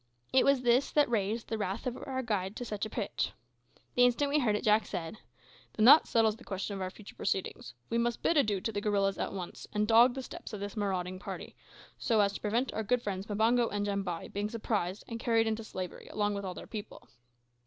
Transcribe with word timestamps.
It 0.33 0.45
was 0.45 0.63
this 0.63 0.89
that 0.93 1.07
raised 1.11 1.47
the 1.49 1.59
wrath 1.59 1.85
of 1.85 1.95
our 1.95 2.23
guide 2.23 2.55
to 2.55 2.65
such 2.65 2.87
a 2.87 2.89
pitch. 2.89 3.33
The 3.93 4.03
instant 4.03 4.31
we 4.31 4.39
heard 4.39 4.55
it 4.55 4.63
Jack 4.63 4.87
said 4.87 5.19
"Then 5.73 5.85
that 5.85 6.07
settles 6.07 6.37
the 6.37 6.43
question 6.43 6.73
of 6.73 6.81
our 6.81 6.89
future 6.89 7.13
proceedings. 7.13 7.75
We 7.87 7.99
must 7.99 8.23
bid 8.23 8.35
adieu 8.35 8.61
to 8.61 8.71
the 8.71 8.81
gorillas 8.81 9.19
at 9.19 9.31
once, 9.31 9.67
and 9.73 9.87
dog 9.87 10.15
the 10.15 10.23
steps 10.23 10.53
of 10.53 10.59
this 10.59 10.75
marauding 10.75 11.19
party, 11.19 11.55
so 11.99 12.19
as 12.19 12.33
to 12.33 12.41
prevent 12.41 12.73
our 12.73 12.81
good 12.81 13.03
friends 13.03 13.27
Mbango 13.27 13.69
and 13.71 13.85
Jambai 13.85 14.29
being 14.33 14.49
surprised 14.49 15.03
and 15.07 15.19
carried 15.19 15.45
into 15.45 15.63
slavery 15.63 16.07
along 16.07 16.33
with 16.33 16.45
all 16.45 16.55
their 16.55 16.65
people. 16.65 17.07